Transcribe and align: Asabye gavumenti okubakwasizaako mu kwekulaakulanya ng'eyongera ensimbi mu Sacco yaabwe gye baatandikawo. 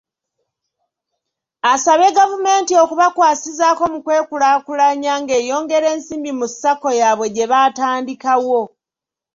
Asabye 1.73 2.09
gavumenti 2.17 2.73
okubakwasizaako 2.83 3.83
mu 3.93 3.99
kwekulaakulanya 4.05 5.13
ng'eyongera 5.21 5.87
ensimbi 5.95 6.31
mu 6.39 6.47
Sacco 6.61 6.89
yaabwe 6.99 7.27
gye 7.35 7.45
baatandikawo. 7.51 8.61